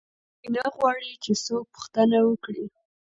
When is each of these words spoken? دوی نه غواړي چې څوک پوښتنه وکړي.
دوی 0.39 0.49
نه 0.55 0.63
غواړي 0.75 1.11
چې 1.23 1.31
څوک 1.45 1.63
پوښتنه 1.73 2.17
وکړي. 2.29 2.65